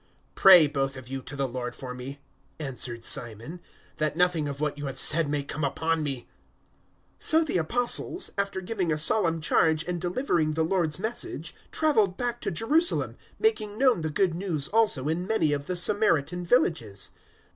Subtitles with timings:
[0.33, 2.19] 008:024 "Pray, both of you, to the Lord for me,"
[2.57, 3.61] answered Simon,
[3.97, 6.21] "that nothing of what you have said may come upon me."
[7.19, 12.17] 008:025 So the Apostles, after giving a solemn charge and delivering the Lord's Message, travelled
[12.17, 17.11] back to Jerusalem, making known the Good News also in many of the Samaritan villages.